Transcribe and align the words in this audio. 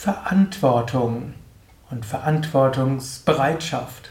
Verantwortung 0.00 1.34
und 1.90 2.06
Verantwortungsbereitschaft. 2.06 4.10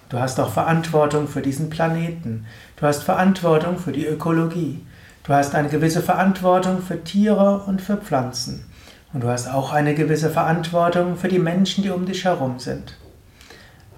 Du 0.09 0.21
hast 0.21 0.39
auch 0.39 0.53
Verantwortung 0.53 1.27
für 1.27 1.43
diesen 1.43 1.69
Planeten. 1.69 2.47
Du 2.77 2.87
hast 2.87 3.03
Verantwortung 3.03 3.79
für 3.79 3.91
die 3.91 4.07
Ökologie. 4.07 4.87
Du 5.25 5.33
hast 5.33 5.57
eine 5.57 5.69
gewisse 5.69 6.01
Verantwortung 6.01 6.81
für 6.81 7.03
Tiere 7.03 7.65
und 7.67 7.83
für 7.83 7.97
Pflanzen. 7.97 8.65
Und 9.13 9.25
du 9.25 9.29
hast 9.29 9.49
auch 9.49 9.73
eine 9.73 9.95
gewisse 9.95 10.31
Verantwortung 10.31 11.17
für 11.17 11.27
die 11.27 11.41
Menschen, 11.41 11.83
die 11.83 11.91
um 11.91 12.07
dich 12.07 12.25
herum 12.25 12.61
sind. 12.61 12.97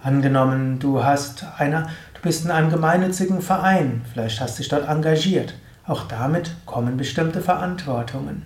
Angenommen, 0.02 0.78
du 0.78 1.04
hast 1.04 1.44
eine, 1.58 1.88
du 2.14 2.22
bist 2.22 2.46
in 2.46 2.50
einem 2.50 2.70
gemeinnützigen 2.70 3.42
Verein, 3.42 4.02
vielleicht 4.10 4.40
hast 4.40 4.56
du 4.56 4.62
dich 4.62 4.70
dort 4.70 4.88
engagiert. 4.88 5.54
Auch 5.86 6.04
damit 6.04 6.52
kommen 6.64 6.96
bestimmte 6.96 7.42
Verantwortungen. 7.42 8.44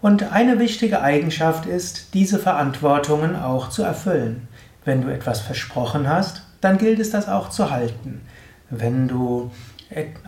Und 0.00 0.32
eine 0.32 0.58
wichtige 0.58 1.02
Eigenschaft 1.02 1.66
ist, 1.66 2.14
diese 2.14 2.38
Verantwortungen 2.38 3.36
auch 3.36 3.68
zu 3.68 3.82
erfüllen. 3.82 4.48
Wenn 4.84 5.02
du 5.02 5.08
etwas 5.08 5.40
versprochen 5.40 6.08
hast, 6.08 6.42
dann 6.64 6.78
gilt 6.78 6.98
es 6.98 7.10
das 7.10 7.28
auch 7.28 7.50
zu 7.50 7.70
halten. 7.70 8.22
Wenn 8.70 9.06
du 9.06 9.50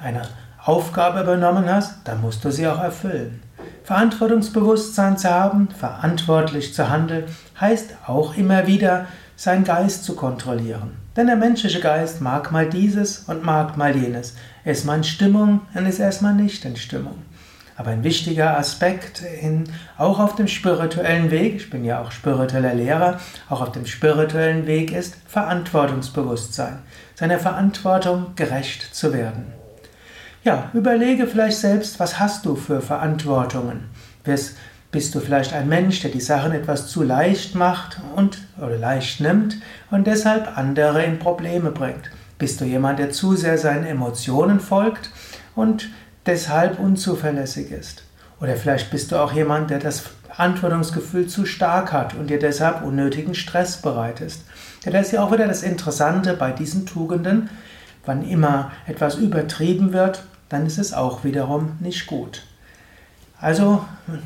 eine 0.01 0.23
Aufgabe 0.63 1.23
übernommen 1.23 1.69
hast, 1.69 2.07
dann 2.07 2.21
musst 2.21 2.45
du 2.45 2.51
sie 2.51 2.67
auch 2.67 2.81
erfüllen. 2.81 3.43
Verantwortungsbewusstsein 3.85 5.17
zu 5.17 5.31
haben, 5.31 5.69
verantwortlich 5.69 6.75
zu 6.75 6.91
handeln, 6.91 7.25
heißt 7.61 7.95
auch 8.07 8.37
immer 8.37 8.67
wieder, 8.67 9.07
seinen 9.37 9.65
Geist 9.65 10.05
zu 10.05 10.15
kontrollieren. 10.17 10.97
Denn 11.17 11.29
der 11.29 11.37
menschliche 11.37 11.81
Geist 11.81 12.21
mag 12.21 12.53
mal 12.53 12.69
dieses 12.69 13.21
und 13.21 13.45
mag 13.45 13.77
mal 13.77 13.97
jenes. 13.97 14.35
Er 14.65 14.73
ist 14.73 14.85
mal 14.85 14.97
in 14.97 15.05
Stimmung 15.05 15.61
und 15.75 15.87
ist 15.87 16.01
erstmal 16.01 16.35
nicht 16.35 16.65
in 16.65 16.77
Stimmung. 16.77 17.23
Aber 17.77 17.91
ein 17.91 18.05
wichtiger 18.05 18.59
Aspekt 18.59 19.23
in, 19.43 19.65
auch 19.99 20.19
auf 20.19 20.35
dem 20.35 20.49
spirituellen 20.49 21.31
Weg, 21.31 21.57
ich 21.57 21.71
bin 21.71 21.85
ja 21.85 22.01
auch 22.01 22.11
spiritueller 22.11 22.75
Lehrer, 22.75 23.21
auch 23.51 23.61
auf 23.61 23.73
dem 23.73 23.85
spirituellen 23.85 24.67
Weg 24.67 24.93
ist 24.93 25.17
Verantwortungsbewusstsein, 25.29 26.79
seiner 27.15 27.39
Verantwortung 27.39 28.29
gerecht 28.35 28.95
zu 28.95 29.13
werden. 29.13 29.53
Ja, 30.43 30.71
überlege 30.73 31.27
vielleicht 31.27 31.59
selbst, 31.59 32.01
was 32.01 32.19
hast 32.19 32.47
du 32.47 32.57
für 32.57 32.81
Verantwortungen? 32.81 33.91
Bist 34.23 35.15
du 35.15 35.21
vielleicht 35.21 35.53
ein 35.53 35.69
Mensch, 35.69 36.01
der 36.01 36.11
die 36.11 36.21
Sachen 36.21 36.53
etwas 36.53 36.89
zu 36.89 37.03
leicht 37.03 37.55
macht 37.55 38.01
und 38.15 38.39
oder 38.57 38.79
leicht 38.79 39.21
nimmt 39.21 39.57
und 39.91 40.07
deshalb 40.07 40.57
andere 40.57 41.03
in 41.03 41.19
Probleme 41.19 41.73
bringt? 41.73 42.11
Bist 42.39 42.61
du 42.61 42.65
jemand, 42.65 42.99
der 42.99 43.11
zu 43.11 43.35
sehr 43.35 43.59
seinen 43.59 43.85
Emotionen 43.85 44.61
folgt 44.61 45.11
und 45.55 45.91
deshalb 46.27 46.79
unzuverlässig 46.79 47.71
ist. 47.71 48.03
Oder 48.41 48.57
vielleicht 48.57 48.91
bist 48.91 49.13
du 49.13 49.17
auch 49.17 49.33
jemand, 49.33 49.71
der 49.71 49.79
das 49.79 50.01
Verantwortungsgefühl 50.01 51.27
zu 51.27 51.47
stark 51.47 51.93
hat 51.93 52.15
und 52.15 52.29
dir 52.29 52.39
deshalb 52.39 52.83
unnötigen 52.83 53.35
Stress 53.35 53.81
bereitest. 53.81 54.45
Ja, 54.85 54.93
das 54.93 55.07
ist 55.07 55.13
ja 55.13 55.23
auch 55.23 55.33
wieder 55.33 55.49
das 55.49 55.63
Interessante 55.63 56.35
bei 56.35 56.53
diesen 56.53 56.87
Tugenden. 56.87 57.49
Wann 58.05 58.29
immer 58.29 58.71
etwas 58.87 59.17
übertrieben 59.17 59.93
wird, 59.93 60.23
dann 60.49 60.67
ist 60.67 60.79
es 60.79 60.93
auch 60.93 61.25
wiederum 61.25 61.77
nicht 61.81 62.07
gut. 62.07 62.43
Also 63.41 63.85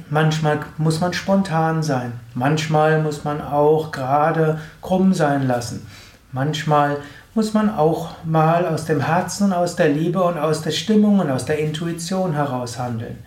manchmal 0.08 0.60
muss 0.78 1.00
man 1.00 1.12
spontan 1.12 1.82
sein, 1.82 2.12
manchmal 2.34 3.02
muss 3.02 3.24
man 3.24 3.40
auch 3.40 3.90
gerade 3.90 4.60
krumm 4.82 5.14
sein 5.14 5.48
lassen, 5.48 5.86
manchmal 6.30 6.98
muss 7.34 7.54
man 7.54 7.70
auch 7.70 8.10
mal 8.24 8.66
aus 8.66 8.86
dem 8.86 9.00
Herzen 9.00 9.44
und 9.44 9.52
aus 9.52 9.76
der 9.76 9.88
Liebe 9.88 10.22
und 10.22 10.38
aus 10.38 10.62
der 10.62 10.72
Stimmung 10.72 11.20
und 11.20 11.30
aus 11.30 11.44
der 11.44 11.58
Intuition 11.58 12.32
heraus 12.32 12.78
handeln. 12.78 13.18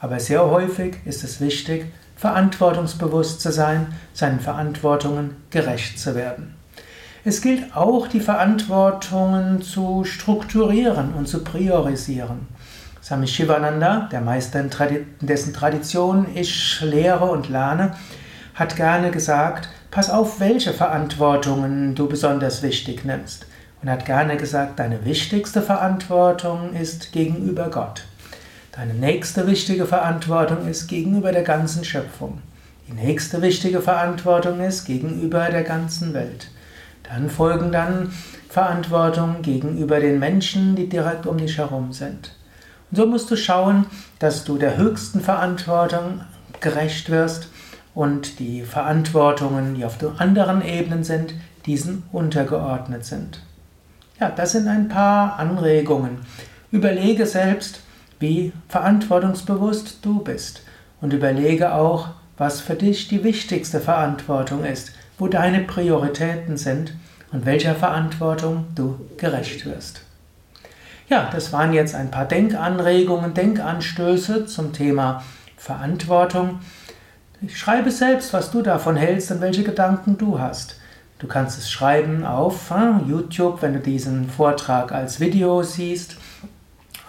Aber 0.00 0.18
sehr 0.18 0.46
häufig 0.46 0.96
ist 1.04 1.24
es 1.24 1.40
wichtig, 1.40 1.92
verantwortungsbewusst 2.16 3.40
zu 3.40 3.52
sein, 3.52 3.88
seinen 4.14 4.40
Verantwortungen 4.40 5.36
gerecht 5.50 5.98
zu 5.98 6.14
werden. 6.14 6.54
Es 7.22 7.42
gilt 7.42 7.76
auch, 7.76 8.08
die 8.08 8.20
Verantwortungen 8.20 9.60
zu 9.60 10.04
strukturieren 10.04 11.12
und 11.12 11.28
zu 11.28 11.44
priorisieren. 11.44 12.48
Swami 13.02 13.26
Shivananda, 13.26 14.08
der 14.10 14.22
Meister, 14.22 14.60
in 14.60 14.70
dessen 15.20 15.52
Tradition 15.52 16.28
ich 16.34 16.80
lehre 16.80 17.26
und 17.26 17.50
lerne, 17.50 17.94
hat 18.54 18.76
gerne 18.76 19.10
gesagt, 19.10 19.68
pass 19.90 20.10
auf, 20.10 20.40
welche 20.40 20.72
Verantwortungen 20.72 21.94
du 21.94 22.08
besonders 22.08 22.62
wichtig 22.62 23.04
nimmst 23.04 23.46
und 23.82 23.90
hat 23.90 24.04
gerne 24.04 24.36
gesagt, 24.36 24.78
deine 24.78 25.04
wichtigste 25.04 25.62
Verantwortung 25.62 26.74
ist 26.74 27.12
gegenüber 27.12 27.70
Gott. 27.70 28.04
Deine 28.72 28.94
nächste 28.94 29.46
wichtige 29.46 29.86
Verantwortung 29.86 30.68
ist 30.68 30.86
gegenüber 30.86 31.32
der 31.32 31.42
ganzen 31.42 31.84
Schöpfung. 31.84 32.40
Die 32.86 32.92
nächste 32.92 33.42
wichtige 33.42 33.80
Verantwortung 33.80 34.60
ist 34.60 34.84
gegenüber 34.84 35.48
der 35.48 35.64
ganzen 35.64 36.14
Welt. 36.14 36.48
Dann 37.02 37.28
folgen 37.28 37.72
dann 37.72 38.12
Verantwortung 38.48 39.42
gegenüber 39.42 40.00
den 40.00 40.18
Menschen, 40.18 40.76
die 40.76 40.88
direkt 40.88 41.26
um 41.26 41.38
dich 41.38 41.58
herum 41.58 41.92
sind. 41.92 42.36
Und 42.90 42.96
so 42.96 43.06
musst 43.06 43.30
du 43.30 43.36
schauen, 43.36 43.86
dass 44.18 44.44
du 44.44 44.58
der 44.58 44.76
höchsten 44.76 45.20
Verantwortung 45.20 46.20
gerecht 46.60 47.10
wirst 47.10 47.48
und 47.94 48.38
die 48.38 48.62
Verantwortungen, 48.62 49.74
die 49.74 49.84
auf 49.84 49.98
anderen 50.18 50.64
Ebenen 50.64 51.04
sind, 51.04 51.34
diesen 51.66 52.04
untergeordnet 52.12 53.04
sind. 53.04 53.42
Ja, 54.18 54.30
das 54.30 54.52
sind 54.52 54.68
ein 54.68 54.88
paar 54.88 55.38
Anregungen. 55.38 56.18
Überlege 56.70 57.26
selbst, 57.26 57.80
wie 58.18 58.52
verantwortungsbewusst 58.68 59.98
du 60.02 60.20
bist 60.20 60.62
und 61.00 61.12
überlege 61.12 61.74
auch, 61.74 62.08
was 62.36 62.60
für 62.60 62.74
dich 62.74 63.08
die 63.08 63.24
wichtigste 63.24 63.80
Verantwortung 63.80 64.64
ist, 64.64 64.92
wo 65.18 65.28
deine 65.28 65.60
Prioritäten 65.60 66.56
sind 66.56 66.94
und 67.32 67.46
welcher 67.46 67.74
Verantwortung 67.74 68.66
du 68.74 68.98
gerecht 69.16 69.66
wirst. 69.66 70.02
Ja, 71.08 71.28
das 71.32 71.52
waren 71.52 71.72
jetzt 71.72 71.94
ein 71.94 72.10
paar 72.10 72.24
Denkanregungen, 72.24 73.34
Denkanstöße 73.34 74.46
zum 74.46 74.72
Thema 74.72 75.24
Verantwortung. 75.56 76.60
Schreibe 77.48 77.90
selbst, 77.90 78.34
was 78.34 78.50
du 78.50 78.60
davon 78.60 78.96
hältst 78.96 79.30
und 79.30 79.40
welche 79.40 79.62
Gedanken 79.62 80.18
du 80.18 80.38
hast. 80.38 80.76
Du 81.18 81.26
kannst 81.26 81.58
es 81.58 81.70
schreiben 81.70 82.24
auf 82.24 82.70
äh, 82.70 83.08
YouTube, 83.08 83.62
wenn 83.62 83.72
du 83.72 83.80
diesen 83.80 84.28
Vortrag 84.28 84.92
als 84.92 85.20
Video 85.20 85.62
siehst, 85.62 86.16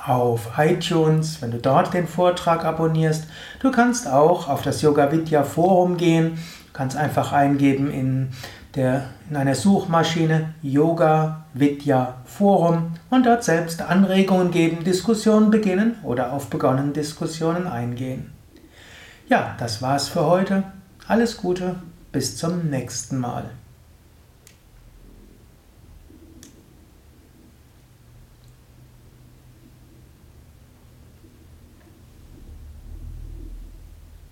auf 0.05 0.51
iTunes, 0.57 1.41
wenn 1.41 1.51
du 1.51 1.57
dort 1.57 1.93
den 1.93 2.07
Vortrag 2.07 2.63
abonnierst. 2.63 3.27
Du 3.59 3.71
kannst 3.71 4.07
auch 4.07 4.47
auf 4.47 4.61
das 4.61 4.81
Yoga 4.81 5.11
Vidya 5.11 5.43
Forum 5.43 5.97
gehen, 5.97 6.35
du 6.35 6.73
kannst 6.73 6.95
einfach 6.95 7.33
eingeben 7.33 7.91
in, 7.91 8.29
der, 8.75 9.03
in 9.29 9.35
einer 9.35 9.55
Suchmaschine 9.55 10.53
Yoga 10.61 11.43
Vidya 11.53 12.15
Forum 12.23 12.93
und 13.09 13.25
dort 13.25 13.43
selbst 13.43 13.81
Anregungen 13.81 14.51
geben, 14.51 14.85
Diskussionen 14.85 15.51
beginnen 15.51 15.95
oder 16.03 16.31
auf 16.31 16.49
begonnene 16.49 16.93
Diskussionen 16.93 17.67
eingehen. 17.67 18.40
Ja, 19.31 19.55
das 19.59 19.81
war's 19.81 20.09
für 20.09 20.25
heute. 20.25 20.63
Alles 21.07 21.37
Gute, 21.37 21.77
bis 22.11 22.35
zum 22.35 22.69
nächsten 22.69 23.17
Mal. 23.17 23.49